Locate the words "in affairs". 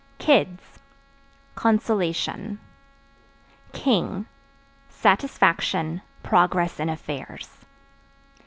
6.79-7.67